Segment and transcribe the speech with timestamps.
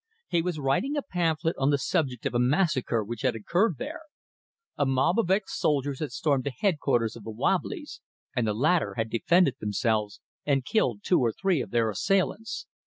[0.29, 4.01] He was writing a pamphlet on the subject of a massacre which had occurred there.
[4.75, 8.01] A mob of ex soldiers had stormed the headquarters of the "wobblies,"
[8.35, 12.65] and the latter had defended themselves, and killed two or three of their assailants.